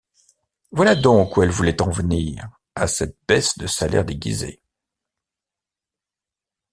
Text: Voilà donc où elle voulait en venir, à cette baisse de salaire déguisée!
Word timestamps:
Voilà 0.71 0.95
donc 0.95 1.37
où 1.37 1.43
elle 1.43 1.51
voulait 1.51 1.79
en 1.79 1.91
venir, 1.91 2.49
à 2.73 2.87
cette 2.87 3.19
baisse 3.27 3.59
de 3.59 3.67
salaire 3.67 4.03
déguisée! 4.03 4.59